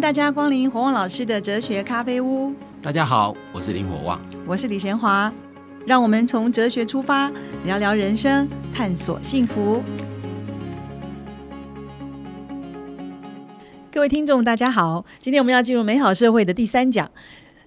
[0.00, 2.54] 迎大家光临火旺老师的哲学咖啡屋。
[2.80, 5.30] 大家好，我是林火旺，我是李贤华。
[5.84, 7.30] 让我们从哲学出发，
[7.66, 9.82] 聊聊人生，探索幸福。
[13.92, 17.10] 各位听众，大家好，今天我们要进入美好社会的第三讲。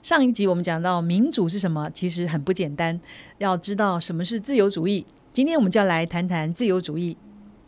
[0.02, 3.00] 上一集我们讲到民主是什么，其实很不简单，
[3.38, 5.06] 要知道什么是自由主义。
[5.32, 7.16] 今天我们就要来谈谈自由主义。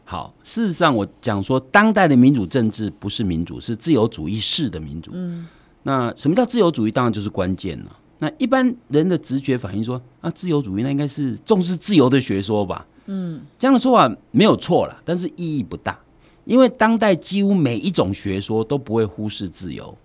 [0.08, 5.10] 好，事实上我讲说，当代的民主政治不是民主，是自由主义式的民主。
[5.14, 5.48] 嗯，
[5.82, 6.92] 那什么叫自由主义？
[6.92, 8.00] 当然就是关键了。
[8.20, 12.86] 那一般人的直觉反应说，啊，自由主义那应该是重视自由的学说吧？
[13.08, 16.00] 嗯，这样的说法没有错了，但是意义不大，
[16.46, 19.98] 因为当代几乎每一种学说都不会忽视自由。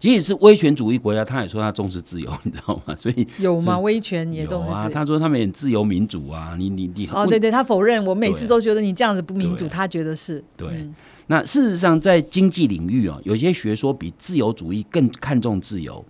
[0.00, 2.96] 即使是威权主义国家，他也说他重视自由， 你知道吗？
[2.96, 3.78] 所以有吗？
[3.78, 4.88] 威权也重视啊？
[4.88, 8.02] 他说他们也自由民主啊，你你你哦，对对，他否认。
[8.06, 10.42] 我每次都觉得你这样子不民主，他觉得是。
[10.56, 10.88] 对，
[11.26, 16.02] 那事实上在经济领域啊，有些学说比自由主义更看重自由。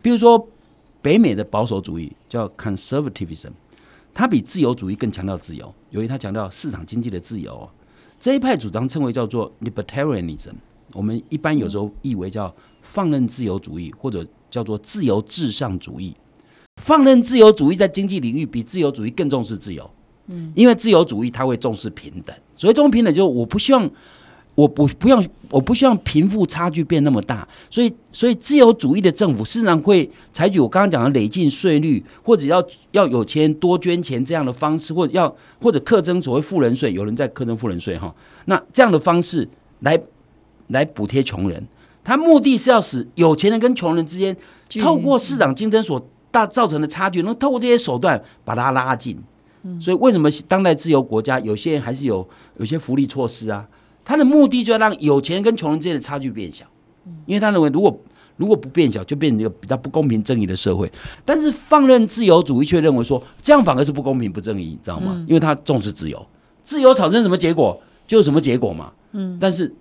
[0.00, 0.48] 比如说
[1.02, 3.50] 北美的保守主义叫 conservatism，
[4.14, 7.68] 它比自由主义更强调自由，由于它强调市场经济的自由。
[8.18, 10.54] 这一派主张称为叫做 libertarianism，
[10.94, 12.50] 我们一般有时候译为叫。
[12.84, 16.14] 放任自由主义，或者叫做自由至上主义。
[16.80, 19.90] 放任自由主义在经济领域比自由主义更重视自由。
[20.26, 23.90] 嗯，因为自由主义它会重视平等，所以这种平等就是我不希望，
[24.54, 27.46] 我不不用，我不希望贫富差距变那么大。
[27.68, 38.14] 所以，所以自由主义的政府事实上会采取我刚刚讲的累进税率，或者要要有钱多捐钱这样的方式，或者要或者课征所谓富人税，有人在课征富人税哈，
[38.46, 39.46] 那这样的方式
[39.80, 40.00] 来
[40.68, 41.62] 来补贴穷人。
[42.04, 44.36] 他目的是要使有钱人跟穷人之间
[44.80, 49.18] 透过市场竞争所大造成的差距，能透过这些手段把它拉近。
[49.80, 52.28] 所以为什么当代自由国家有些人还是有
[52.58, 53.66] 有些福利措施啊？
[54.04, 56.66] 他的目的就要让有钱人跟穷人之间的差距变小。
[57.24, 57.98] 因为他认为如果
[58.36, 60.92] 如果不变小，就变成一个比较不公平正义的社会。
[61.24, 65.24] 但是放任自由主义却认为说这样反而是不公平不正义，你知道吗？
[65.26, 66.26] 因为他重视自由，
[66.62, 68.92] 自由产生什么结果就是什么结果嘛。
[69.12, 69.74] 嗯，但是。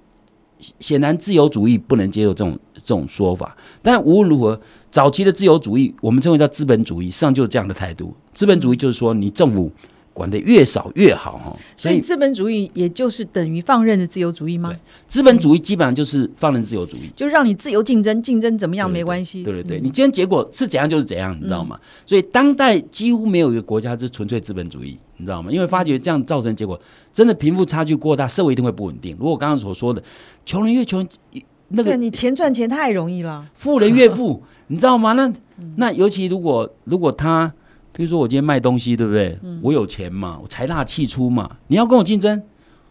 [0.79, 3.55] 显然，自由主义不能接受这种这种说法。
[3.81, 4.59] 但无论如何，
[4.91, 8.13] 早期的自由主义，我们称为叫资本主义，实际上就是这样的态度。
[8.33, 9.71] 资本主义就是说，你政府
[10.13, 11.57] 管得越少越好，哈。
[11.75, 14.73] 所以，资本主义也就是等于放任的自由主义吗？
[15.07, 19.43] 资本主义基本上就是放任自由主义，就让你自由竞争，竞争怎么样没关系。
[19.43, 21.79] 对对对，你今天结果是怎样就是怎样，你知道吗？
[22.05, 24.97] 所以，当代几乎没有一个国家是纯粹资本主义。
[25.17, 25.49] 你知道吗？
[25.51, 26.77] 因为发觉这样造成结果，
[27.13, 29.15] 真的贫富差距过大，社会一定会不稳定。
[29.17, 30.03] 如果刚刚所说的，
[30.45, 31.07] 穷人越穷，
[31.69, 35.13] 那个你钱赚钱太容易了，富人越富， 你知道吗？
[35.13, 35.31] 那
[35.77, 37.53] 那尤其如果如果他，
[37.93, 39.37] 比如说我今天卖东西，对不对？
[39.61, 42.41] 我有钱嘛，我财大气粗嘛，你要跟我竞争，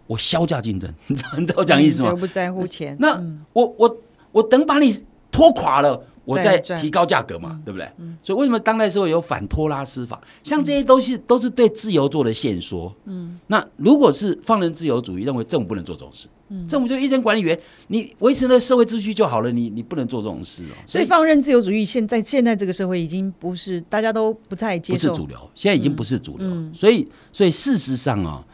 [0.07, 2.15] 我销价竞争， 你知道我讲意思吗？
[2.15, 2.97] 不在乎钱。
[3.01, 3.21] 那
[3.53, 3.97] 我我
[4.31, 6.01] 我等把你拖垮了。
[6.25, 7.89] 我在提高价格嘛，对不对？
[8.23, 10.21] 所以为什么当代社会有反托拉斯法？
[10.45, 12.95] 像这些东西都是对自由做的限缩。
[13.07, 16.29] 嗯，那如果是放任自由主义，认为政府不能做这种事，
[16.69, 20.75] 政府就一人管理员，你维持了社会秩序就好了，你你不能做这种事哦。
[20.87, 26.49] 所以放任自由主义现在现在这个社会已经不是大家都不太接受，不是主流，现在已经不是主流。
[26.73, 28.45] 所以所以事实上啊，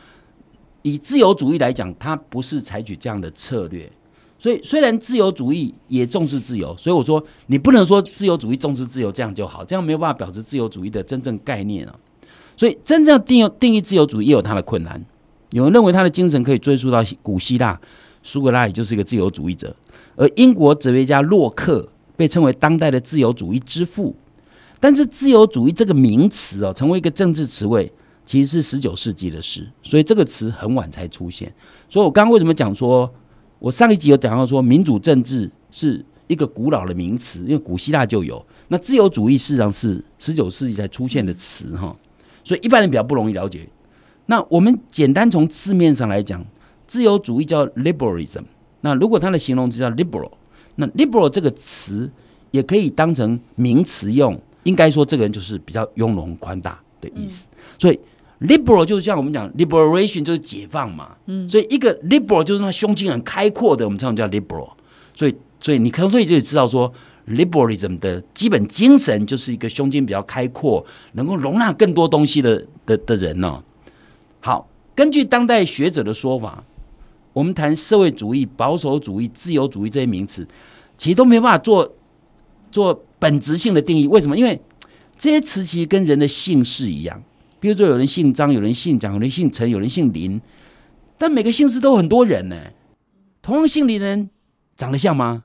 [0.80, 3.90] 以自由主义来讲，它不是采取这样的策略。
[4.40, 11.94] 所以，虽然自由主义也重视自由，所以我说你不能说自由主义重视自由这样就好，这样没有办法表示自由主义的真正概念啊。
[12.56, 15.04] 所以，真正定定义自由主义也有它的困难。
[15.50, 17.80] 有人认为他的精神可以追溯到古希腊，
[18.22, 19.74] 苏格拉底就是一个自由主义者，
[20.14, 24.14] 而英国哲学家洛克被称为当代的自由主义之父。
[24.78, 27.92] 但是，自由主义这个名词哦，成为一个政治词汇，
[28.24, 31.52] 其实是十九世纪的事，所以这个词很晚才出现。
[31.90, 33.12] 所以我刚刚为什么讲说？
[33.58, 38.44] 我上一集有讲到说，民主政治是一个古老的名词，因为古希腊就有。
[38.68, 41.96] 那自由主义事实上是十九世纪才出现的词哈，
[42.44, 43.68] 所以一般人比较不容易了解。
[44.26, 46.44] 那我们简单从字面上来讲，
[46.86, 48.44] 自由主义叫 liberalism。
[48.82, 50.30] 那如果它的形容词叫 liberal，
[50.76, 52.10] 那 liberal 这个词
[52.52, 57.46] 也可以当成名词用，应该说这个人就是比较雍容宽大的意思。
[57.78, 57.98] 所以。
[58.40, 64.70] Liberal 就是像我们讲 liberation 就是解放嘛，嗯，所以一个 liberal 就是那胸襟很开阔的，我们常常叫 liberal。
[65.14, 66.92] 所以，所以你可能所以就知道说
[67.26, 73.60] ，liberalism 的基本精神就是一个胸襟比较开阔，能够容纳更多东西的的的人呢。
[74.38, 76.62] 好，根据当代学者的说法，
[77.32, 80.46] 我们谈社会主义、保守主义、自由主义这些名词，
[80.96, 81.92] 其实都没办法做
[82.70, 84.06] 做本质性的定义。
[84.06, 84.38] 为什么？
[84.38, 84.60] 因为
[85.18, 87.20] 这些词其实跟人的姓氏一样。
[87.60, 90.40] 比如说，有人姓张，有人姓蒋，有人姓陈，有人姓林，
[91.16, 92.56] 但每个姓氏都很多人呢。
[93.42, 94.30] 同样姓林的人
[94.76, 95.44] 长得像吗？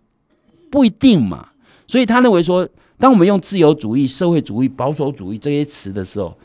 [0.69, 1.49] 不一定嘛。
[1.87, 2.67] 所以他认为说，
[2.97, 6.37] 当我们用自由主义、社会主义、保守主义这些词的时候，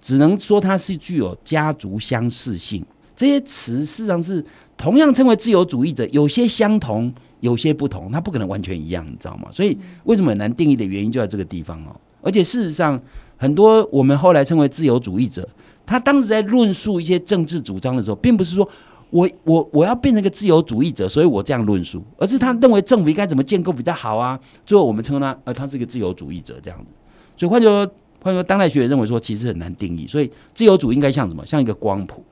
[0.00, 2.84] 只能说它是具有家族相似性。
[3.14, 4.44] 这些词事实上是
[4.76, 9.48] 同样称为自由主义者，有些相同，有些不同，它不可能完全一样，你知道吗？
[9.50, 11.98] 所以为什么很难定义的原因就在这个地方哦。
[12.22, 13.00] 而且事实上，
[13.36, 15.48] 很多我们后来称为自由主义者，
[15.84, 18.68] 他当时在论述一些政治主张的时候，并不是说
[19.10, 24.38] 我我我要变成一个自由主义者，所以我这样论述，而是他认为政府应该怎么建构比较好啊。
[24.64, 26.86] 最后我们称他呃，他是一个自由主义者这样子。
[27.36, 27.92] 所以换句话说，
[28.22, 30.06] 换句话说，当代学者认为说，其实很难定义。
[30.08, 31.44] 所以自由主义应该像什么？
[31.46, 32.24] 像一个光谱。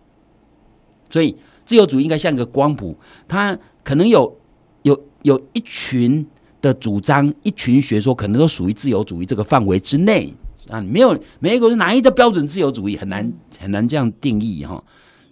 [1.11, 2.97] 所以自由主义应该像一个光谱，
[3.29, 4.37] 它可能有
[4.83, 6.27] 有有一群
[6.61, 10.33] 的主张，一群学说，可能都属于自由主义这个范围之内
[10.69, 10.81] 啊。
[10.81, 14.83] 没有每一个是哪一个标准自由主义，很难很难这样定义哈。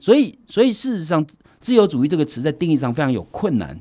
[0.00, 1.24] 所以所以事实上，
[1.60, 3.78] 自由主义这个词在定义上非常有困难。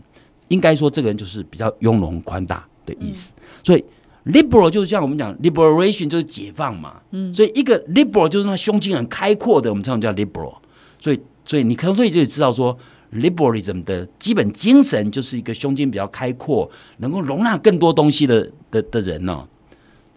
[0.50, 3.32] 应该说，这个人就是比较雍容宽大的意思。
[3.64, 3.84] 所以
[4.26, 7.02] liberal 就是像我们讲 liberation 就是解放嘛。
[7.12, 7.34] 嗯。
[7.34, 10.56] 所以一个 liberal 就是那胸襟很开阔的，我们称叫 liberal。
[11.00, 11.20] 所以。
[11.44, 12.78] 所以你可能所以就知道说
[13.14, 19.46] ，liberalism 的基本精神就是一个胸襟比较开阔，能够容纳更多东西的的的人呢。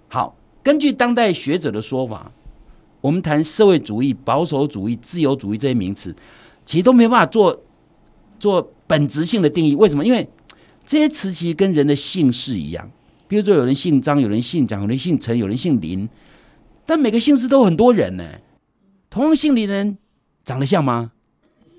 [0.06, 2.32] 好，根据当代学者的说法，
[3.02, 6.16] 我们谈社会主义、保守主义、自由主义这些名词，
[6.64, 7.62] 其实都没办法做
[8.40, 9.74] 做本质性的定义。
[9.74, 10.02] 为什么？
[10.02, 10.26] 因为
[10.86, 12.90] 这些词其实跟人的姓氏一样，
[13.28, 16.08] 比如说有人姓张，有人姓蒋，有人姓陈，有人姓林，
[16.86, 18.24] 但每个姓氏都很多人呢。
[19.10, 19.98] 同样姓林的人
[20.44, 21.12] 长得像吗？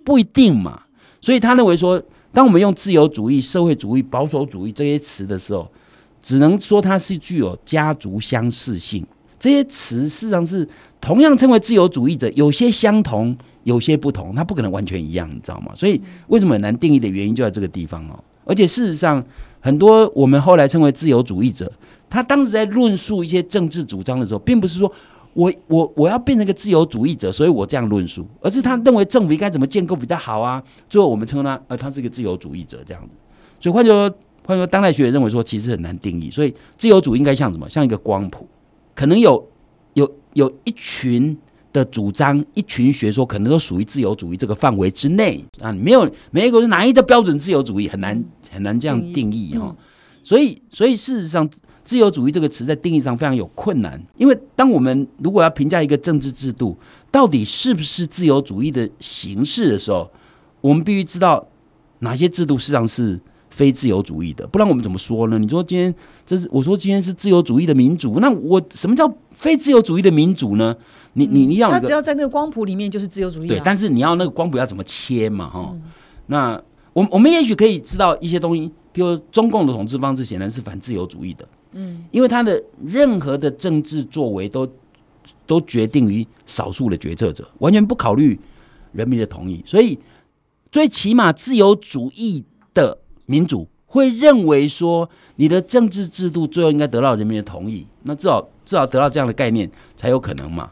[0.04, 0.84] 不一定嘛，
[1.20, 5.72] 所以他认为说，当我们用自由主义、社会主义、保守主义这些词的时候，
[6.26, 9.06] 只能说它是具有家族相似性。
[9.38, 10.68] 这些词事实上是
[11.00, 15.72] 同样称为自由主义者，有些相同，有些不同，它不可能完全一样，你知道吗？
[15.76, 18.18] 所以为什么很难定义的原因就在这个地方哦。
[18.44, 19.24] 而且事实上，
[19.60, 21.72] 很多我们后来称为自由主义者，
[22.10, 24.92] 他当时在论述一些政治主张的时候，并不是说。
[25.36, 30.64] 我我我要变成一个自由主义者，所以我这样论述，而是他认为政府应该怎么建构比较好啊？
[30.90, 33.10] 最后我们称他，呃，他是一个自由主义者这样子。
[33.60, 36.30] 所以换句话说，换句话说，当代学者认为说，其实很难定义。
[36.30, 37.70] 所以自由主义应该像什么？
[37.70, 38.48] 像一个光谱，
[38.94, 39.48] 可能有
[39.94, 41.38] 有有一群
[41.74, 45.72] 的主张，一群学说，可能都属于自由主义这个范围之内啊。
[45.72, 49.76] 没有每一个是哪一个标准自由主义，很难很难这样定义哈。
[50.24, 51.50] 所以所以事实上。
[51.88, 56.76] 自由主义这个词在定义上非常有困难，因为当我们如果要评价一个政治制度
[57.12, 60.10] 到底是不是自由主义的形式的时候，
[60.62, 61.48] 我们必须知道
[62.00, 63.20] 哪些制度实际上是
[63.56, 65.40] 非自由主义的，不然我们怎么说呢？
[65.40, 70.76] 你说今天这是我说今天是自由主义的民主，那我什么叫非自由主义的民主呢？
[71.14, 75.50] 你你你要他只要在那个光谱里面就是自由主义，对，但是你要那个光谱要怎么切嘛？
[75.50, 75.74] 哈，
[76.26, 76.62] 那
[76.92, 81.48] 我我们也许可以知道一些东西，比如中共的统治方式显然是反自由主义的。
[81.72, 84.68] 嗯，因为他的任何的政治作为都
[85.46, 88.38] 都决定于少数的决策者，完全不考虑
[88.92, 89.98] 人民的同意，所以
[90.72, 92.44] 最起码自由主义
[92.74, 100.72] 的民主会认为说，你的政治制度最后应该得到人民的同意，那至少至少得到这样的概念才有可能嘛。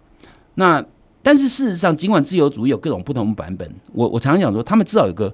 [0.56, 0.84] 那
[1.22, 5.34] 但是事实上，尽管自由主义有各种不同版本，我我常常讲说，他们至少有个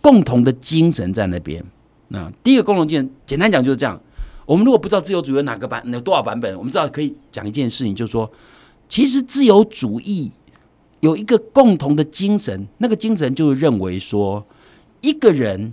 [0.00, 1.64] 共同的精神在那边。
[2.08, 3.98] 那第一个共同精神，简单讲就是这样。
[4.44, 8.30] 我们如果不知道自由主义有哪个版有多少版本，我们知道可以讲一件事情，就是说，
[8.88, 10.30] 其实自由主义
[11.00, 14.44] 有一个共同的精神，那个精神就是认为说，
[15.00, 15.72] 一个人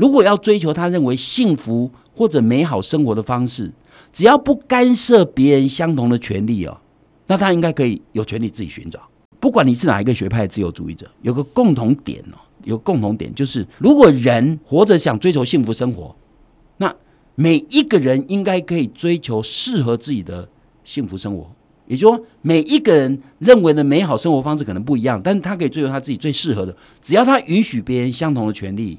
[0.00, 3.70] 如果要追求他认为幸福或者美好生活的方式，
[4.10, 6.80] 只要不干涉别人相同的权利哦，
[7.26, 8.98] 那他应该可以有权利自己寻找。
[9.38, 16.16] 不管你是哪一个学派的自由主义者，有个共同点哦，有共同点就是，如果人活着想追求幸福生活。
[16.78, 16.96] 那
[17.34, 20.48] 每一个人应该可以追求适合自己的
[20.82, 21.46] 幸福生活，
[21.86, 28.98] 也就是说，每一个人认为的美好生活方式可能不一样，但是他可以追求他自己最适合的，只要他允许别人相同的权利，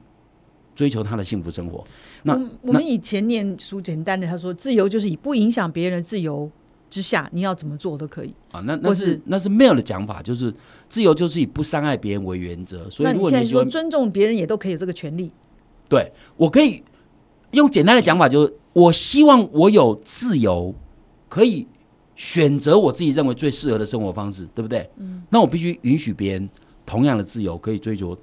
[0.82, 1.84] 追求他的幸福生活。
[2.24, 2.34] 那
[2.64, 6.50] 我们以前念书简单的，他说自由就是以不影响别人的自由
[6.90, 8.60] 之下，你要怎么做都可以啊。
[8.62, 10.52] 那那是那是 Mill 的讲法，就是
[10.90, 12.90] 自由就是以不伤害别人为原则。
[12.90, 15.32] 所以，你现在说尊重别人也都可以有这个权利。
[15.88, 16.84] 对我可以。
[17.52, 20.74] 用简单的讲法，就是我希望我有自由，
[21.28, 21.68] 可以
[22.16, 24.90] 选择我自己认为最适合的生活方式，对不对？
[24.96, 25.22] 嗯。
[25.30, 26.50] 那我必须允许别人
[26.86, 28.18] 同样的自由，可以追求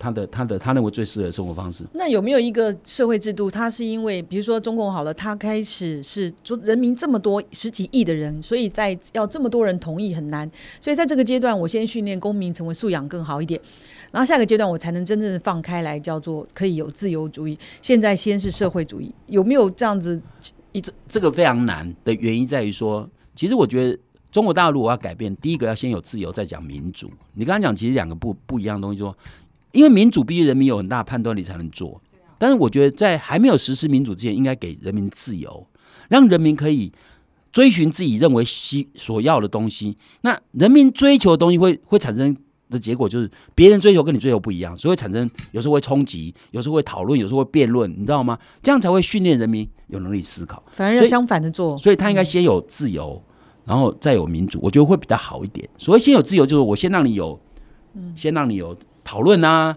[0.00, 1.84] 他的他的他认为最适合的生活方式。
[1.92, 13.60] 那有没有一个社会制度，它是因为比如说中共好了，它开始是就人民这么多十几亿的人，所以在要这么多人同意很难，所以在这个阶段，我先训练公民成为素养更好一点。
[14.10, 17.58] 然后下个阶段我才能真正的放开来，叫做可以有自由主义。
[17.82, 20.20] 现在先是社会主义，有没有这样子？
[20.72, 23.98] 一这这个非常难的原因在于说，其实我觉得
[24.30, 27.10] 中国大陆我要改变，第一个要先有自由，再讲民主。
[27.34, 29.16] 你刚刚讲其实两个不不一样的东西，说
[29.72, 32.00] 因为民主必须人民有很大判断力才能做，
[32.38, 35.66] 但是我觉得在还没有实施民主之前，应该给人民自由，
[36.08, 36.92] 让人民可以
[37.52, 39.96] 追寻自己认为需所要的东西。
[40.22, 42.36] 那人民追求的东西会会产生。
[42.70, 48.38] 的结果就是别人追求跟你追求不一样，所以会产生有时候会冲击，有时候会讨论，有时候会辩论，你知道吗？
[48.62, 50.62] 这样才会训练人民有能力思考。
[50.70, 53.20] 反而要相反的做，所以他应该先有自由，
[53.64, 55.68] 然后再有民主，我觉得会比较好一点。
[55.78, 57.40] 所谓先有自由，就是我先让你有，
[58.14, 59.76] 先让你有讨论啊，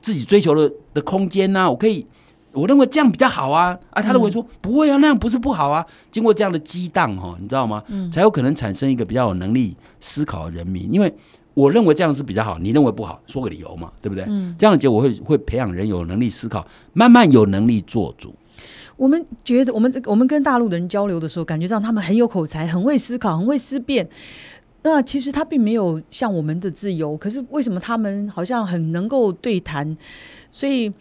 [0.00, 2.06] 自己追求的的空间呐，我可以，
[2.52, 3.78] 我认为这样比较好啊。
[3.90, 5.84] 啊，他认为说不会啊，那样不是不好啊。
[6.10, 7.82] 经过这样的激荡哈，你知道吗？
[7.88, 11.12] 嗯，才有可能产生一个比较有能力思考的人民，因为。
[11.52, 14.24] 我认为这样是比较好，你认为不好，说个理由嘛，对不对？
[14.28, 18.32] 嗯，这样的结果会会培养人有能力思考，慢慢有能力做主。
[18.96, 24.08] 我们觉得，我们这我们跟大陆的人交流的时候，感觉到他们很有口才，很会思考，很会思辨。
[24.82, 29.96] 那其实他并没有像我们的自由，可是为什么他们好像很能够对谈？
[30.50, 30.92] 所以，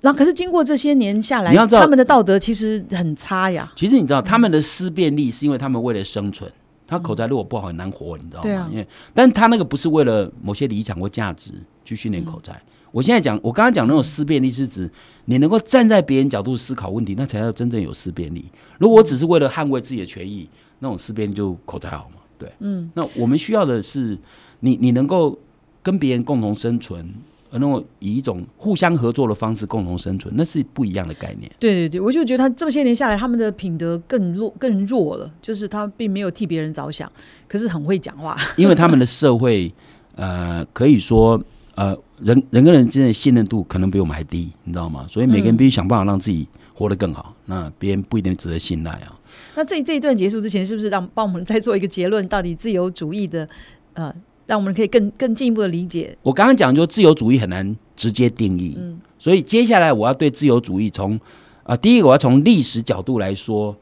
[0.00, 3.72] 那可是经过这些年下来，他们的道德其实很差呀。
[3.76, 6.50] 其实你知道，他们的思辨力是因为他们为了生存。
[6.86, 8.68] 他口才如果不好很难活，你知道吗？
[8.70, 11.50] 因为，但他那个不是为了某些理想或价值
[11.82, 12.60] 去训练口才。
[12.92, 14.88] 我现在讲，我刚刚讲那种思辨力是指
[15.24, 18.44] 你能够站在别人角度思考问题，那才叫真正有思辨力。
[18.78, 20.46] 如果我只是为了捍卫自己的权益，
[20.80, 22.20] 那种思辨力就口才好嘛？
[22.38, 22.90] 对，嗯。
[22.94, 24.18] 那我们需要的是
[24.60, 25.38] 你，你能够
[25.82, 27.12] 跟别人共同生存。
[27.56, 31.48] 能够以一种互相合作的方式共同生存，那是不一样的概念。
[31.60, 37.08] 对对对，我就觉得他这么些年下来，他们的品德更弱更弱了，就是他并没有替别人着想，
[37.46, 38.36] 可是很会讲话。
[38.56, 39.72] 因为他们的社会，
[40.16, 41.40] 呃，可以说，
[41.76, 45.06] 呃，人人跟人之间的信任度可能比我们还低，你知道吗？
[45.08, 49.18] 所以每个人必须想办法让自己活得更好，那别人不一定值得信赖啊。
[49.54, 52.26] 那这这一段结束之前，是不是让帮我们再做一个结论？
[52.28, 53.48] 到底自由主义的
[53.94, 54.14] 呃？
[54.46, 56.14] 让我们可以更更进一步的理解。
[56.20, 61.18] 我刚刚讲，就自由主义很难直接定义，嗯，所以接下来我要对自由主义从
[61.62, 63.74] 啊，第一个我要从历史角度来说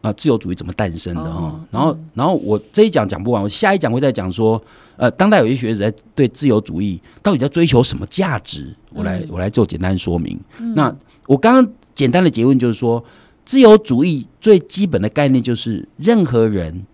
[0.00, 1.64] 啊，自由主义怎么诞生的哈。
[1.70, 4.60] 然后，然后我这一讲讲不完，我下一讲会再讲说，
[4.96, 10.36] 呃，当代有些学者在对自由主义到底在追求什么价值，我来我来做简单说明。
[10.74, 10.92] 那
[11.28, 13.04] 我刚刚简单的结论就是说，
[13.44, 16.86] 自由主义最基本的概念就是任何人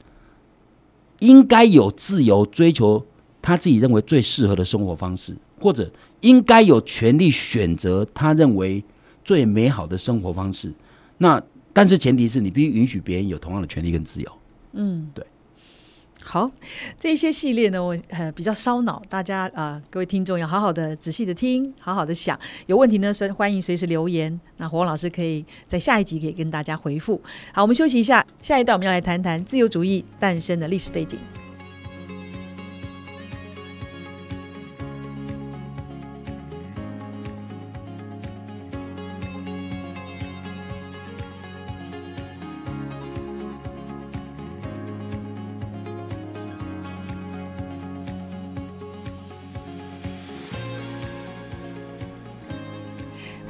[1.19, 3.05] 应该有自由追求。
[3.43, 5.93] 他自己认为最适合的生活方式，或者
[6.23, 8.83] 应该有权利选择他认为
[9.23, 10.73] 最美好的生活方式。
[11.19, 11.43] 那
[11.75, 14.33] 但是前提是你必须允许别人有同样的权利跟自由。
[14.73, 15.23] 嗯，对。
[16.25, 16.51] 好，
[16.99, 22.39] 这些系列呢，我呃比较烧脑，大家啊各位听众要好好的仔细的听，好好的想。
[22.67, 24.41] 有问题呢，随欢迎随时留言。
[24.57, 27.21] 那黄老师可以在下一集可以跟大家回复。
[27.53, 31.19] 好，我们休息一下，下一段我们要来谈谈自由主义诞生的历史背景。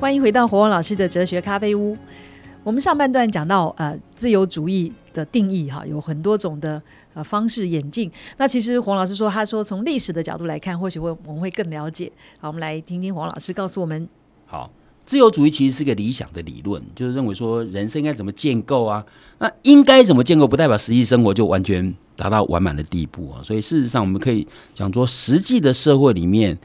[0.04, 1.96] 欢迎回到火王老师的哲学咖啡屋。
[2.62, 6.80] 我们上半段讲到呃自由主义的定义哈，有很多种的
[7.14, 8.12] 呃方式演进。
[8.36, 12.12] 那其实黄老师说，他说从历史的角度来看，或许会我们会更了解。
[12.38, 14.06] 好，我们来听听黄老师告诉我们。
[14.44, 14.70] 好，
[15.06, 19.02] 自由主义其实是个理想的理论，就是认为说人生应该怎么建构啊？
[19.38, 23.40] 那应该怎么建构，不代表实际生活就完全达到完满的地步啊。
[23.42, 26.58] 所以事实上，我们可以讲说，实际的社会里面。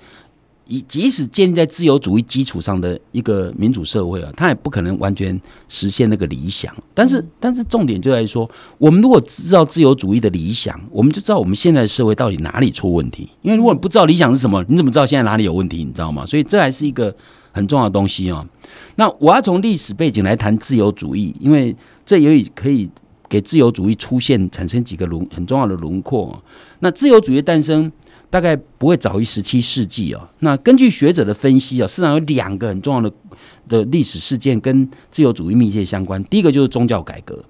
[0.70, 6.72] 以即使建立在自由主义基础上的一个民主社会啊，它也不可能完全实现那个理想。
[6.94, 8.48] 但是，但是重点就在于说，
[8.78, 13.28] 我们如果知道自由主义的理想，我们就知道我们现在的社会到底哪里出问题。
[13.42, 15.84] 因为如果你不知道理想是什么，你怎么知道现在哪里有问题？
[15.84, 16.24] 你知道吗？
[16.24, 17.14] 所以这还是一个
[17.52, 18.48] 很重要的东西哦。
[18.96, 22.88] 那我要从历史背景来谈自由主义，因为这也可以
[23.28, 26.40] 给自由主义出现产生几个轮很重要的轮廓。
[26.82, 27.92] 那自由主义诞生。
[28.30, 30.30] 大概不会早于十七世纪啊。
[30.40, 33.12] 那根据学者的分析啊，市场有两个很重要的
[33.68, 36.24] 的历史事件跟自由主义密切相关。
[36.26, 37.44] 第一个就是宗教改革。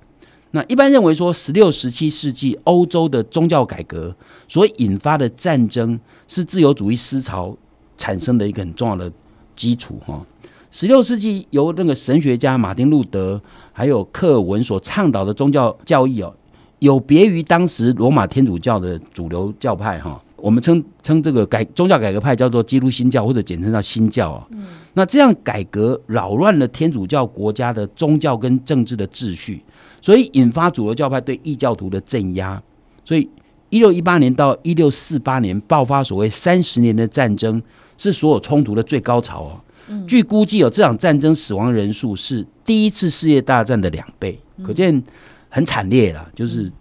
[0.51, 4.15] 那一般认为说，十六、十七世纪欧洲的宗教改革
[4.47, 7.55] 所引发的战争，是自由主义思潮
[7.97, 9.11] 产生的一个很重要的
[9.55, 10.25] 基础哈。
[10.71, 13.39] 十六世纪由那个神学家马丁路德
[13.71, 16.33] 还有克尔文所倡导的宗教教义哦，
[16.79, 20.19] 有别于当时罗马天主教的主流教派哈。
[20.41, 24.47] 我们称称这个改宗教改革派叫做基督新教，或者简称叫新教啊。
[24.93, 29.63] 那这样改革扰乱了天主教国家的宗教跟政治的秩序，
[30.01, 32.61] 所以引发主流教派对异教徒的镇压。
[33.05, 33.29] 所以
[33.69, 37.61] 一六一八年到一六四八年爆发所谓三十年的战争，
[37.97, 39.61] 是所有冲突的最高潮哦。
[40.07, 45.01] 据估计，有这场战争死亡人数是第一次世界大战的两倍，可见
[45.49, 46.29] 很惨烈了。
[46.35, 46.71] 就是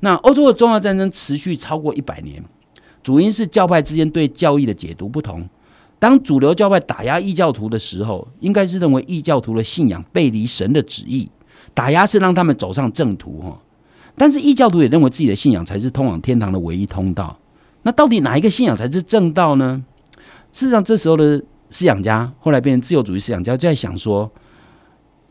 [0.00, 2.42] 那欧洲的宗教战争持续超过一百年，
[3.06, 5.48] 主因是教派之间对教义的解读不同。
[5.96, 11.30] 当主流教派打压异教徒的时候，应该是认为异教徒的信仰背离神的旨意，
[11.72, 13.56] 打压是让他们走上正途哈。
[14.16, 17.38] 但是异教徒也认为自己的信仰才是通往天堂的唯一通道。
[17.82, 19.84] 那到底哪一个信仰才是正道呢？
[20.52, 21.38] 事实上，这时候的
[21.70, 24.28] 思想家后来变成自由主义思想家，就在想说，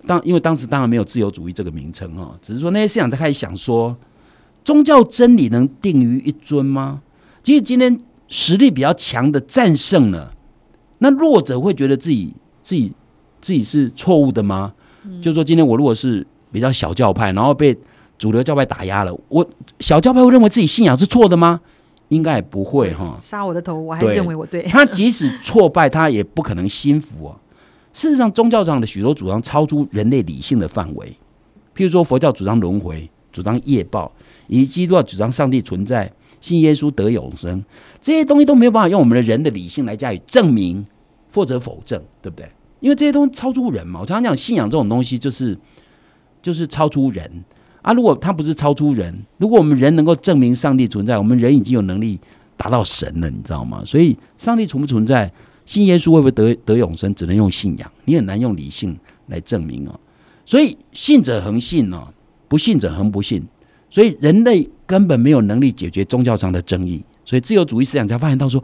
[0.08, 3.94] 当因为当时当然没有自由主义这个名称哦，只是说那些思想家开始想说，
[4.64, 7.02] 宗教真理能定于一尊吗？
[7.46, 10.34] 其实今天实力比较强的战胜了。
[10.98, 12.34] 那弱者会觉得自己
[12.64, 12.92] 自己
[13.40, 14.74] 自己是错误的吗？
[15.22, 17.78] 就说今天我如果是比较小教派，然后被
[18.18, 19.48] 主流教派打压了，我
[19.80, 21.62] 小教派会认为自己信仰是错的吗？
[22.08, 23.20] 应该也不会哈。
[23.22, 24.64] 杀我的头，我还认为我对。
[24.64, 27.38] 他即使挫败，他也不可能心服啊。
[27.94, 31.16] 事实上，宗教上的许多主张超出人类理性的范围，
[31.76, 34.12] 譬如说佛教主张轮回，主张业报，
[34.48, 36.12] 以及基督教主张上帝存在。
[36.42, 37.64] 信耶稣得永生，
[38.02, 40.86] 这些东西都没有办法用我们的人的理性来加以证明
[41.34, 42.50] 或者否证，对不对？
[42.80, 44.02] 因为这些东西超出人嘛。
[44.02, 45.58] 我常常讲，信仰这种东西就是
[46.42, 47.44] 就是超出人
[47.82, 47.94] 啊。
[47.94, 52.20] 如果它不是超出人，如果我们人能够证明上帝存在，我们人已经有能力
[52.56, 53.82] 达到神了，你知道吗？
[53.86, 55.32] 所以，上帝存不存在，
[55.66, 58.96] 信耶稣会不会得得永生，只能用信仰，你很难用理性
[59.28, 60.00] 来证明哦。
[60.46, 62.08] 所以，信者恒信哦，
[62.48, 63.44] 不信者恒不信。
[63.90, 68.64] 所以人类根本没有能力解决宗教上的争议，所以自由主义思想家发现到说，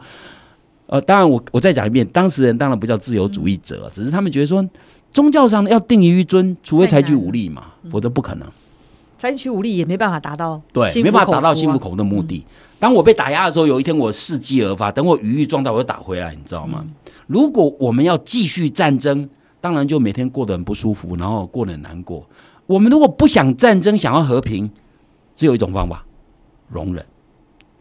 [0.86, 4.64] 呃，当然我我再讲一遍，当事人当然不叫自由主义者，只是他们觉得说，
[5.12, 8.46] 宗教上要定于一尊，除非采取武力嘛，否则不可能。
[9.18, 12.44] 采取武力也没办法达到对，没办法达到心服口服的目的。
[12.78, 16.84] 当我被打压的时候，有一天我伺机而发，等我余欲撞到，我就打回来，你知道吗？
[17.26, 19.28] 如果我们要继续战争，
[19.60, 22.24] 当然就每天过得很不舒服，然后过得很难过。
[22.66, 24.70] 我们如果不想战争，想要和平。
[25.34, 26.04] 只有一种方法，
[26.72, 27.04] 容忍。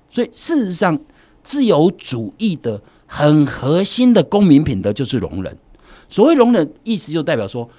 [0.09, 0.99] 所以事实上，
[1.41, 5.57] 自由主义的很核心的公民品德就是容忍。
[6.09, 7.69] 所谓容忍，意思就代表说，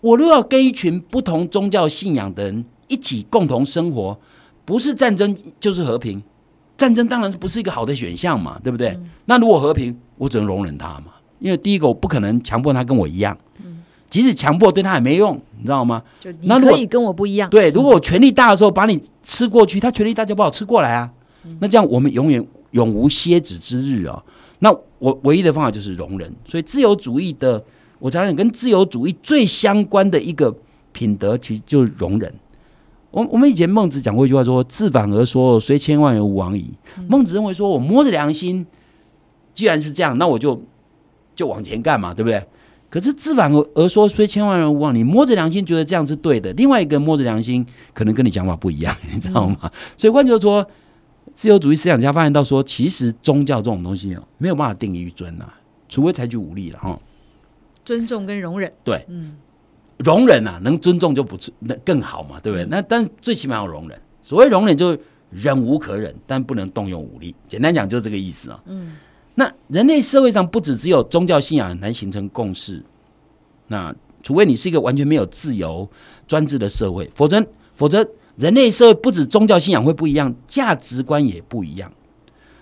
[0.00, 4.18] 我如果要跟一群不同宗教信仰的人一起共同生活，
[4.64, 6.22] 不是战争就是和平。
[6.76, 8.98] 战争当然是不是一个好的选项嘛，对不对？
[9.26, 13.36] 那如果和平，我只能容忍他嘛，因为第一个我不可能强迫他跟我一样。
[14.10, 16.02] 即使强迫对他也没用，你知道吗？
[16.18, 17.48] 就你可以跟我不一样。
[17.48, 21.08] 对，如果我权力大的时候把你吃过去，他权力大就把我吃过来啊。
[21.60, 24.22] 那这样我们永远永无歇止之日啊。
[24.58, 26.30] 那我唯一的方法就是容忍。
[26.44, 27.62] 所以自由主义的，
[28.00, 30.54] 我讲讲跟自由主义最相关的一个
[30.92, 32.30] 品德，其实就是容忍。
[33.12, 36.72] 我我们以前孟子讲过一句话，说“自反而说，虽千万人吾往矣。”
[37.08, 38.66] 孟子认为说，我摸着良心，
[39.54, 40.62] 既然是这样，那我就
[41.34, 42.44] 就往前干嘛，对不对？
[42.90, 46.52] 可是自反而而说，虽千万人无往，你摸着良心觉得这样是对的。
[46.54, 49.70] 另外一个摸着良心，可能跟你想法不一样，你知道吗？
[49.96, 50.66] 所以换句话说，
[51.32, 55.48] 自由主义思想家发现到说，其实宗教这种东西没有办法定义于尊呐，
[55.88, 56.98] 除非采取武力了哈。
[57.84, 59.36] 尊重跟容忍，对，嗯，
[59.98, 62.66] 容忍啊，能尊重就不那更好嘛，对不对？
[62.66, 63.96] 那但最起码要容忍。
[64.20, 64.98] 所谓容忍，就
[65.30, 67.34] 忍无可忍，但不能动用武力。
[67.46, 68.60] 简单讲，就是这个意思啊。
[68.66, 68.96] 嗯。
[69.34, 72.82] 那人类社会上不止只有宗教信仰很难形成共识，
[73.68, 75.88] 那除非你是一个完全没有自由
[76.26, 81.90] 专制的社会，否则否则人类社会不止宗教信仰会不一样，价值观也不一样。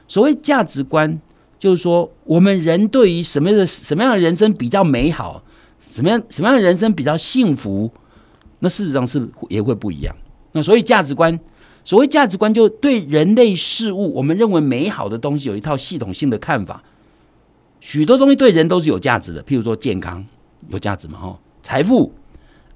[0.06, 1.20] 所谓价值观，
[1.58, 5.42] 就是说我们人对于什么的什么样的人生比较美好，
[5.80, 7.90] 什么样什么样的人生比较幸福，
[8.60, 10.14] 那事实上是也会不一样。
[10.52, 11.38] 那所以价值观。
[11.88, 16.84] 所谓价值观，就对人类事物，我们认为美好的东西有一套系统性的看法。
[17.80, 20.22] 许多东西对人都是有价值的，譬如说健康
[20.68, 21.18] 有价值嘛？
[21.18, 22.12] 哈，财富、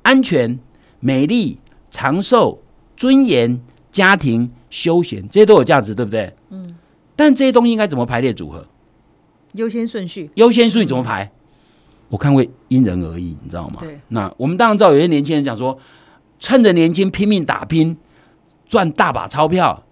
[0.01, 0.59] 安全、
[0.99, 1.59] 美丽、
[1.91, 2.63] 长寿、
[2.97, 3.61] 尊严、
[3.93, 6.35] 家庭、休闲，这些都有价值，对不对？
[6.49, 6.75] 嗯。
[7.15, 8.67] 但这些东西应该怎么排列组合？
[9.53, 10.31] 优先顺序？
[10.37, 11.31] 优先顺序怎么排？
[12.09, 13.81] 我看会因人而异，你知道吗？
[13.81, 14.01] 对。
[14.09, 15.79] 那我们当然知道，有些年轻人讲说，
[16.39, 17.95] 趁着年轻拼命打拼。
[18.73, 19.85] 赚大把钞票，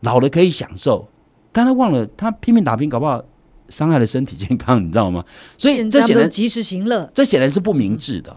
[0.00, 1.08] 老了可以享受，
[1.52, 3.24] 但他忘了他拼命打拼，搞不好
[3.70, 5.24] 伤害了身体健康，你知道吗？
[5.56, 8.36] 所以这显然及时行乐，这显然是不明智的。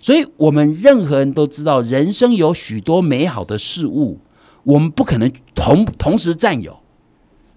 [0.00, 4.18] 所以我们任何人都知道，人生有许多美好的事物，
[4.62, 6.78] 我们不可能同同时占有。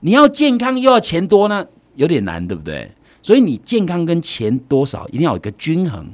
[0.02, 1.66] 你要健康又要钱多呢，
[1.96, 2.92] 有点难，对不对？
[3.24, 6.10] 所以你健康跟钱多少一定要有一个均衡。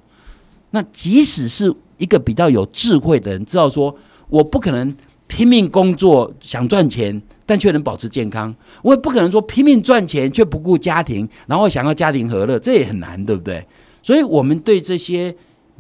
[0.70, 3.96] 那即使是一个比较有智慧的人，知道说
[4.30, 4.96] 我不可能
[5.36, 8.50] 拼命工作想赚钱，但却能保持健康；
[8.82, 13.68] 我也不可能说拼命赚钱却不顾家庭，然后想要家庭和乐，这也很难，对不对？
[14.02, 15.36] 所以，我们对这些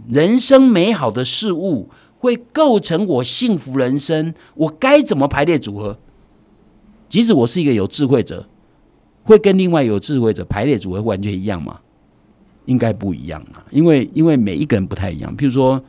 [0.10, 5.98] 人生美好的事物，会构成我幸福人生，我该怎么排列组合？
[7.08, 8.50] 即使我是一个有智慧者，
[9.24, 11.80] 会跟另外有智慧者排列组合完全一样吗？
[12.65, 15.34] 应该不一样啊，因为因为每一个人不太一样。
[15.38, 15.82] 譬如说，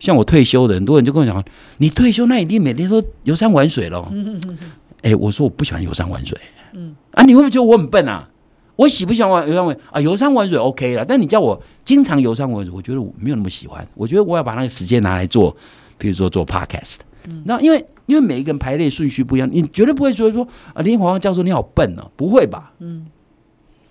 [0.00, 1.44] 像我退休的很多人就跟我讲
[1.78, 4.10] ：“你退休那一定每天都游山玩水喽。
[5.02, 6.36] ”哎，我说我不喜欢游山玩水。
[6.74, 8.28] 嗯啊，你会不会觉得我很笨啊？
[8.76, 10.00] 我喜不喜欢玩游山玩啊？
[10.00, 13.86] 游山玩水 OK 了，但你叫我经常游山玩水，我觉得我没有那么喜欢。
[13.94, 15.54] 我觉得我要把那个时间拿来做，
[15.98, 16.96] 比如说做 Podcast。
[17.44, 22.72] 那因为因为每一个人排列顺序不一样，你绝对不会觉得说啊，林华教授你好笨哦，不会吧？
[22.78, 23.06] 嗯，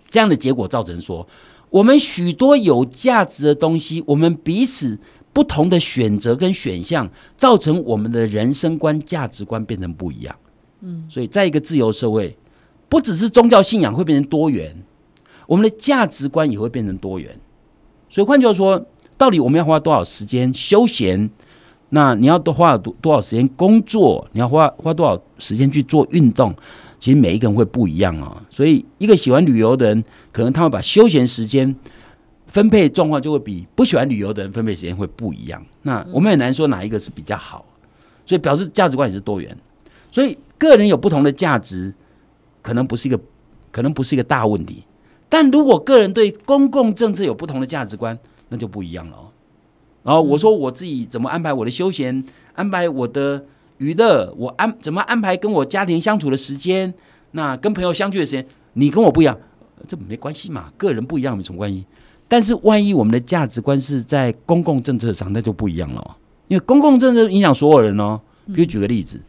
[0.10, 1.28] 这样的结果造成说。
[1.70, 4.98] 我们许多有价值的东西，我们彼此
[5.40, 10.36] 不同的选择跟选项，造成我们的人生观、价值观变成不一样。
[10.82, 12.38] 嗯，所以在一个自由社会，
[12.90, 14.76] 不只是宗教信仰会变成多元，
[15.48, 17.34] 我们的价值观也会变成多元。
[18.10, 18.86] 所以换句话说，
[19.18, 21.30] 到底我们要花多少时间休闲？
[21.92, 24.28] 那你要多花多多少时间工作？
[24.34, 26.54] 你要花花多少时间去做运动？
[27.00, 31.74] 其实每一个人会不一样啊，所以一个喜欢旅游的人，可能他会把休闲时间
[32.50, 35.66] 分配状况就会比不喜欢旅游的人分配时间会不一样。
[35.84, 37.64] 那我们很难说哪一个是比较好，
[38.26, 39.56] 所以表示价值观也是多元。
[40.12, 41.94] 所以个人有不同的价值，
[42.62, 43.20] 可能不是一个，
[43.72, 44.84] 可能不是一个大问题。
[45.30, 49.18] 但如果个人对公共政策有不同的价值观，那就不一样了。
[50.04, 53.46] 然后我说我自己怎么安排我的休闲，安排我的。
[53.80, 56.94] 娱乐，我安怎么安排跟我家庭相处的时间？
[57.32, 59.40] 那跟朋友相聚的时间，你跟我不一样，
[59.88, 61.86] 这没关系嘛，个人不一样有什么关系。
[62.30, 66.18] 但是万一我们的价值观是在公共政策上，那就不一样了。
[66.48, 68.22] 因为公共政策影响所有人哦。
[68.46, 69.20] 比如举个例子，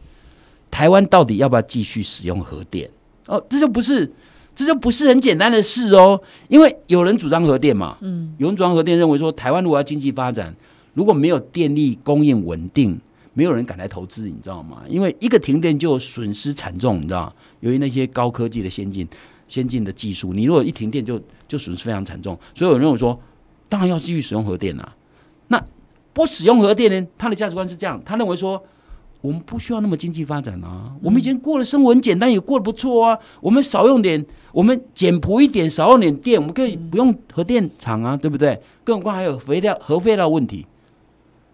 [0.71, 2.89] 台湾到底要不要继续使用核电？
[3.25, 4.09] 哦，这就不是，
[4.55, 6.21] 这就不是很简单的事哦。
[6.47, 10.55] 因为有人主张核电嘛，嗯，有人主张核电，认为说台湾如果要经济发展，
[10.93, 12.97] 如果没有电力供应稳定。
[13.33, 14.81] 没有人敢来投资，你知道吗？
[14.89, 19.07] 因为一个停电就损失惨重，你知道由于那些高科技的先进、
[19.51, 22.39] 先进的技术，你如果一停电就就损失非常惨重。
[22.55, 23.19] 所以有人认为说，
[23.67, 24.95] 当然要继续使用核电啊。
[25.49, 25.61] 那
[26.13, 27.05] 不使用核电呢？
[27.17, 28.63] 他的价值观是这样，他认为说，
[29.19, 30.93] 我们不需要那么经济发展啊。
[31.03, 33.19] 我们以前过的生活很简单，也过得不错啊。
[33.41, 38.57] 我们少用点，我们简朴一点，少用点电，我们可以不用核电厂啊，对不对？
[38.85, 40.65] 更何况还有肥料、核废料问题。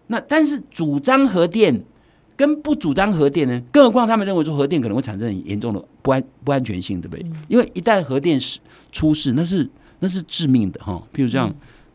[0.05, 1.83] 那但是主张核电
[2.37, 3.61] 跟不主张核电呢？
[3.71, 7.25] 更何况他们认为说核电可能会产生很严重的不安不安全性，对不对？
[7.49, 8.59] 因为一旦核电是
[8.91, 9.69] 出事，那是
[9.99, 10.93] 那是致命的哈。
[11.13, 11.49] 譬如像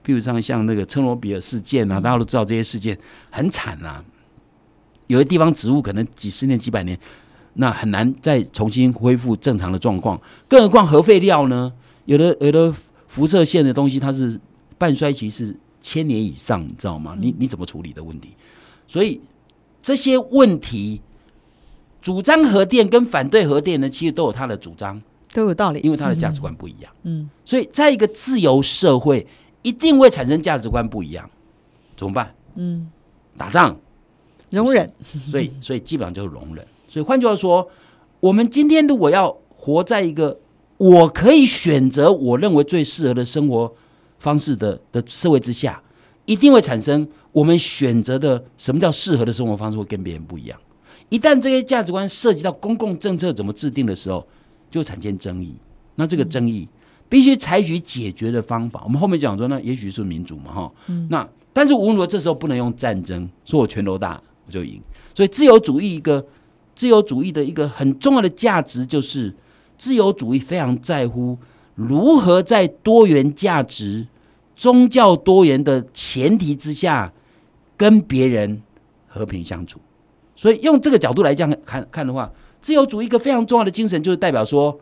[0.04, 2.98] 譬如像像那个车罗比尔事件啊，大家都知道这些事件
[3.30, 4.04] 很惨啊。
[5.06, 6.98] 有的地方植物可能几十年几百年，
[7.54, 10.20] 那很难再重新恢复正常的状况。
[10.48, 11.72] 更何况核废料呢？
[12.04, 12.74] 有的有的
[13.06, 14.38] 辐射线的东西，它是
[14.76, 15.56] 半衰期是。
[15.84, 17.16] 千年以上，你知道吗？
[17.18, 18.36] 你你怎么处理的问题？
[18.86, 19.20] 所以
[19.82, 21.00] 这些问题，
[22.00, 25.02] 主张核电跟反对核电呢，其实都有他的主张，
[25.34, 26.92] 都有道理，因为他的价值观不一样。
[27.02, 29.26] 嗯，所以在一个自由社会，
[29.62, 31.28] 一定会产生价值观不一样，
[31.96, 32.34] 怎么办？
[32.54, 32.90] 嗯，
[33.36, 33.76] 打仗，
[34.50, 34.92] 容忍。
[35.02, 36.64] 所以，所以基本上就是容忍。
[36.88, 37.68] 所以换句话说，
[38.20, 40.40] 我们今天如果要活在一个
[40.76, 43.74] 我可以选择我认为最适合的生活。
[44.18, 45.82] 方式的的社会之下，
[46.26, 50.58] 一定会产生我们选择的什么叫适合的生活方式会跟别人不一样。
[51.08, 54.26] 一旦这些价值观涉及到公共政策怎么制定的时候，
[54.70, 55.54] 就产生争议。
[55.96, 56.68] 那这个争议
[57.08, 58.82] 必须采取解决的方法。
[58.84, 60.72] 我们后面讲说，那也许是民主嘛，哈。
[61.08, 64.80] 那但是无论如何，这时候不能用战争，说我拳头大我就赢。
[65.14, 66.24] 所以自由主义一个
[66.76, 69.34] 自由主义的一个很重要的价值就是，
[69.78, 71.38] 自由主义非常在乎
[71.74, 74.06] 如何在多元价值。
[74.54, 77.12] 宗教多元的前提之下，
[77.82, 78.62] 跟别人
[79.08, 79.80] 和平相处。
[80.36, 84.78] 所以用这个角度来讲看看的话，自由主义一个非常重要的精神，就是代表说，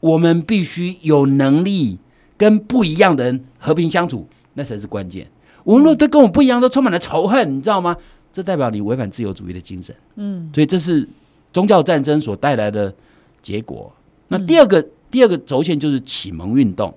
[0.00, 1.98] 我们必须有能力
[2.36, 5.26] 跟不一样的人和平相处，那才是关键。
[5.62, 7.96] 我们如果都跟我们不一样，都充满了仇恨，你知道吗？
[8.30, 9.96] 这代表你违反自由主义的精神。
[10.16, 11.08] 嗯，所以这是
[11.50, 12.94] 宗教战争所带来的
[13.42, 13.90] 结果。
[14.28, 16.94] 那第二个第二个轴线就是启蒙运动。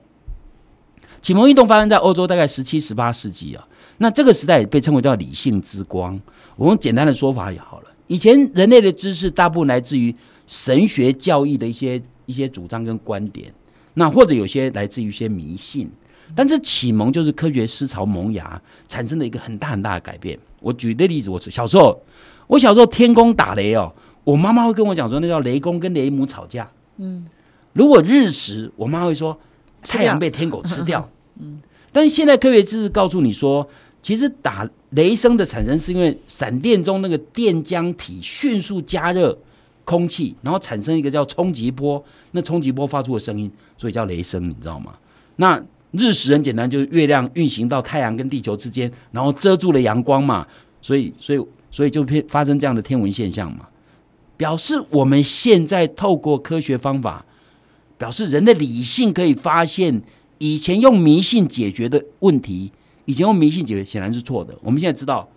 [1.22, 3.68] 启蒙运动发生在欧洲，大概十七、十八世纪啊。
[3.98, 6.20] 那这个时代被称为叫理性之光。
[6.56, 7.86] 我用简单的说法也好了。
[8.08, 13.54] 以前人类的知识大部分来自于神学教义的一些一些主张跟观点，
[13.96, 15.92] 那或者有些来自于一些迷信。
[16.36, 20.38] 但是启蒙就是科学思潮萌芽产生的一个很大很大的改变。
[20.60, 21.98] 我举的例子，我小时候，
[22.48, 26.70] 我小时候天公打雷哦，我妈妈会跟我讲说，那叫雷公跟雷母吵架。
[26.98, 27.26] 嗯，
[27.72, 29.40] 如果日食，我妈会说
[29.82, 31.10] 太阳被天狗吃掉。
[31.40, 31.62] 嗯，
[31.94, 33.66] 但是现在科学知识告诉你说，
[34.02, 39.38] 其实打雷声的产生是因为闪电中那个电浆体迅速加热
[39.84, 44.94] 空气，然后产生一个叫冲击波，那冲击波发出的声音，所以叫雷声，你知道吗？
[45.38, 50.46] 那日食很简单，就是月亮运行到太阳跟地球之间，然后遮住了阳光嘛，
[50.82, 53.68] 所以，所以，所以就发生这样的天文现象嘛。
[54.36, 57.26] 表示我们现在透过科学方法，
[57.98, 60.02] 表示人的理性可以发现
[60.38, 62.72] 以前用迷信解决的问题，
[63.08, 64.56] 以前用迷信解决显然是错的。
[64.62, 65.28] 我们现在知道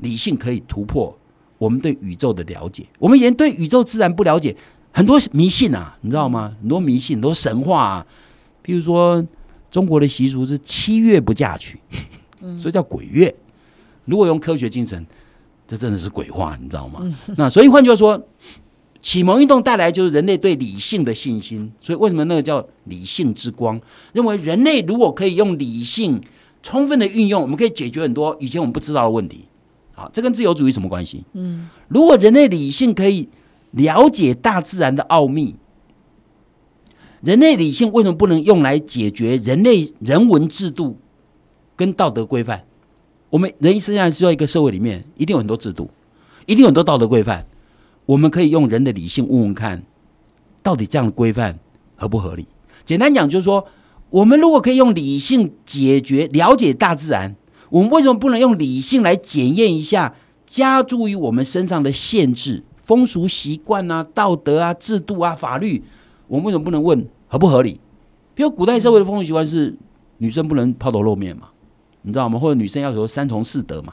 [0.00, 1.16] 理性可以突破
[1.58, 4.56] 我们对宇宙的了解，我们以前对宇宙自然不了解，
[4.90, 6.56] 很多迷信啊，你知道吗？
[6.60, 8.06] 很多迷信，很多神话啊，
[8.64, 9.24] 譬如说。
[9.68, 11.78] 中国的习俗是七月不嫁娶，
[12.56, 13.34] 所以叫鬼月。
[14.06, 15.06] 如果用科学精神，
[15.68, 17.02] 这真的是鬼话，你知道吗？
[17.36, 18.26] 那所以换句话说，
[19.02, 21.70] 启蒙运动带来就是人类对理性的信心。
[21.78, 23.78] 所以为什么那个叫理性之光？
[24.14, 26.18] 认为人类如果可以用理性
[26.66, 29.44] 充分的运用，我们可以解决很多以前我们不知道的问题。
[29.94, 31.22] 好，这跟自由主义什么关系？
[31.32, 33.28] 嗯，如果人类理性可以
[33.70, 35.54] 了解大自然的奥秘。
[37.22, 40.98] 人类理性为什么不能用来解决人类人文制度
[41.76, 42.64] 跟道德规范？
[43.30, 45.88] 我们人一生下来需要一个社会里面一定有很多制度，
[46.46, 47.46] 一定有很多道德规范。
[48.06, 49.84] 我们可以用人的理性问问看，
[50.64, 51.60] 到底这样的规范
[51.94, 52.48] 合不合理？
[52.84, 53.64] 简单讲就是说，
[54.16, 57.36] 我们如果可以用理性解决了解大自然，
[57.68, 60.14] 我们为什么不能用理性来检验一下
[60.46, 65.84] 加诸于我们身上的限制、风俗习惯啊、道德啊、制度啊、法律？
[66.28, 67.78] 我们为什么不能问合不合理？
[68.34, 69.76] 比如古代社会的风俗习惯是
[70.16, 71.48] 女生不能抛头露面嘛，
[72.00, 72.38] 你知道吗？
[72.38, 73.92] 或者女生要求三从四德嘛？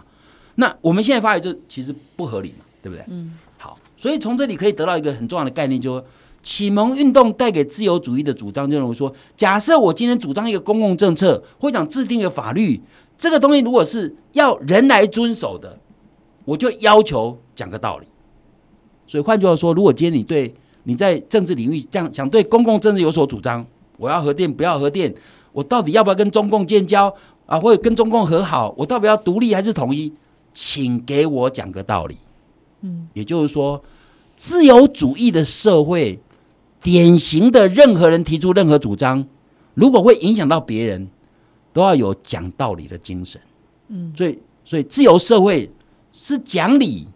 [0.56, 3.04] 那我们现在发觉这其实不合理嘛，对不对？
[3.10, 3.34] 嗯。
[3.58, 6.04] 好，所以从这里可以得到一个很重要的概念，就是
[6.44, 12.82] 启蒙运动带给自由主义的主张，就认为说，假设我今天主张一个公共政策，或者讲制定一个法律，
[13.18, 15.80] 这个东西如果是要人来遵守的，
[16.46, 18.08] 我就要求讲个道理。
[19.08, 20.54] 所以换句话说，如果今天你对
[20.84, 23.66] 你在政治领域这样想对公共政治有所主张，
[23.98, 25.14] 我要核电不要核电，
[25.54, 27.14] 我到底要不要跟中共建交
[27.46, 28.74] 啊，或者跟中共和好？
[28.78, 30.12] 我到底要独立还是统一？
[30.54, 32.18] 请给我讲个道理。
[32.82, 33.82] 嗯，也就是说，
[34.36, 36.20] 自由主义的社会，
[36.84, 39.26] 典型的任何人提出任何主张，
[39.74, 41.08] 如果会影响到别人，
[41.72, 43.41] 都要有讲道理的精神。
[43.88, 45.72] 嗯，所以所以自由社会
[46.12, 47.08] 是讲理，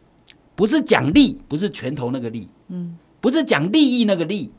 [0.56, 2.48] 不是讲利，不是拳头那个利。
[2.70, 2.98] 嗯。
[3.20, 4.50] 不是讲利益那个利，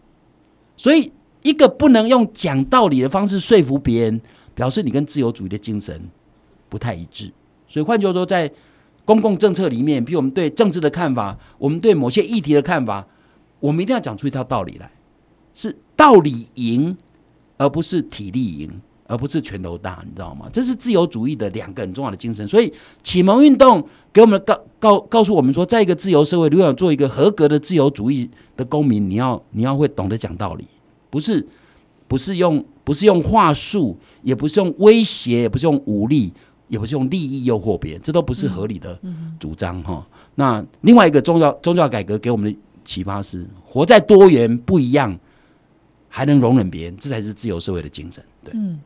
[0.76, 4.20] 所以一个不能用讲道理的方式说服别人，
[4.52, 6.02] 表示你跟自由主义的精神
[6.68, 7.32] 不太一致。
[7.68, 8.50] 所以换句话说，在
[9.04, 13.06] 公共政策里面，比如我们对政治的看法，我们对某些议题的看法，
[13.60, 14.90] 我们一定要讲出一套道理来，
[15.58, 16.96] 是道理赢，
[17.56, 18.80] 而不是体力赢。
[19.10, 20.50] 而不是拳头大，你知道吗？
[20.52, 22.46] 这是自由主义的两个很重要的精神。
[22.46, 22.70] 所以
[23.02, 30.66] 启蒙运动给我们告告告诉我们说，在一个自由社会，如果要做一个合格的自由主义的公民，你要你要会懂得讲道理，
[31.08, 31.48] 不是
[32.06, 36.30] 不是用不是用话术，也不是用威胁，也不是用武力，
[36.68, 39.00] 也不是用利益诱惑别人，这都不是合理的
[39.40, 40.06] 主张哈。
[40.34, 45.18] 那另外一个宗教宗教改革给我们的启发是，活在多元不一样。
[46.08, 48.24] 还能容忍别人，这才是自由社会的精神。
[48.42, 48.80] 对，嗯，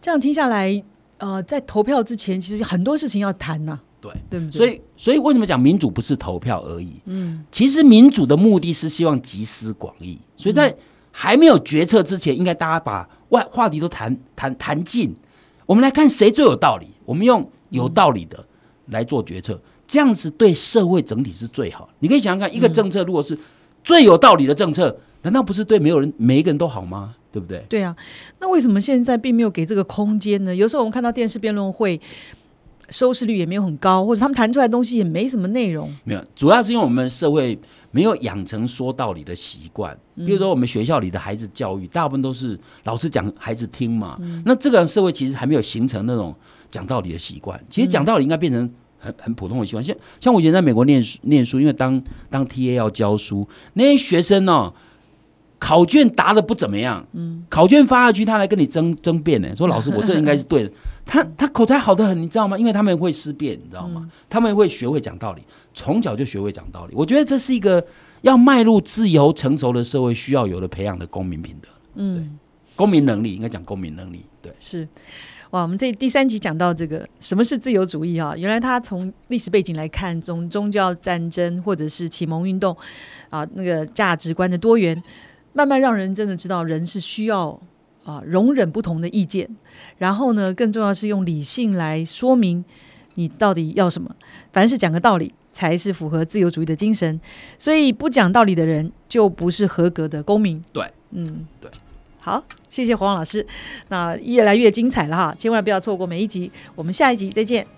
[0.00, 0.82] 这样听下来，
[1.18, 3.78] 呃，在投票之前，其实很多事情要谈呐。
[4.00, 4.52] 对，对不对？
[4.52, 6.94] 所以，所以为什么讲民主不是投票而已？
[7.06, 10.18] 嗯，其实民主的目的是希望集思广益。
[10.36, 10.74] 所以在
[11.10, 15.14] 还没有决策之前，应该大家把外话题都谈谈谈尽。
[15.66, 18.46] 我们来看谁最有道理，我们用有道理的
[18.86, 21.90] 来做决策，这样子对社会整体是最好。
[21.98, 23.36] 你可以想想看，一个政策如果是
[23.82, 24.98] 最有道理的政策。
[25.28, 27.14] 难道不是对没有人每一个人都好吗？
[27.30, 27.62] 对不对？
[27.68, 27.94] 对啊，
[28.40, 30.56] 那为什么现在并没有给这个空间呢？
[30.56, 32.00] 有时候我们看到电视辩论会
[32.88, 35.94] 收视率也没有很高，或者他们谈出来的东西也没什么内容。
[36.04, 37.58] 没有，主要是因为我们社会
[37.90, 39.94] 没有养成说道理的习惯。
[40.16, 44.18] 比如说，我们学校里的孩子教育，大部分都是老师讲，孩子听嘛。
[44.46, 46.34] 那这个社会其实还没有形成那种
[46.70, 47.62] 讲道理的习惯。
[47.68, 49.84] 其实讲道理应该变成很很普通的习惯。
[49.84, 54.72] 像像我以前在美国念书念书，因为当当 T A 要教书，那些学生呢。
[55.58, 60.72] 考卷答的不怎么样，嗯，考卷发下去，他来跟你争争辩呢，说老师，我这应该是对的。
[61.04, 62.58] 他他口才好的很，你知道吗？
[62.58, 64.08] 因为他们会思辨，你知道吗？
[64.28, 65.42] 他们会学会讲道理，
[65.72, 66.94] 从小就学会讲道理。
[66.94, 67.82] 我觉得这是一个
[68.20, 71.68] 要迈入自由成熟的社会需要有的培养的公民品德。
[71.94, 72.38] 嗯，
[72.76, 74.24] 公民能力应该讲公民能力。
[74.42, 74.86] 对，是。
[75.50, 78.34] 哇，我们这第三集讲到这个什么是自由主义啊？
[78.36, 82.76] 原来他从历史背景来看，从宗教战争或者是启蒙运动
[83.30, 85.02] 啊，那个价值观的多元，
[85.52, 87.60] 慢慢让人真的知道人是需要。
[88.04, 89.46] 啊，容忍不同的意见，
[89.98, 92.64] 然后呢，更重要是用理性来说明
[93.16, 94.16] 你到底要什么。
[94.50, 97.20] 凡是讲个道理，才是符合自由主义的精神。
[97.58, 100.64] 所以不讲道理的人，就不是合格的公民。
[100.72, 101.70] 对，嗯，对。
[102.18, 103.46] 好，谢谢黄老师。
[103.88, 106.50] 那越来越精彩了哈，千万不要错过每一集。
[106.74, 107.77] 我们下一集再见。